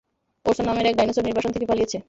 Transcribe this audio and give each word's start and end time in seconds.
Orson 0.45 0.65
নামের 0.65 0.85
এক 0.85 0.95
dinosaur 0.97 1.23
নির্বাসন 1.23 1.51
থেকে 1.51 1.65
পালিয়েছে। 1.65 1.97